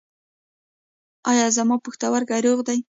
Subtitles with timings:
[1.29, 2.77] ایا زما پښتورګي روغ دي؟